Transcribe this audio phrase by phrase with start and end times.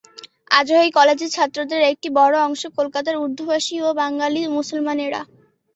[0.51, 5.21] আজও এই কলেজের ছাত্রদের একটি বড়ো অংশ কলকাতার উর্দুভাষী ও বাঙালি মুসলমানেরা।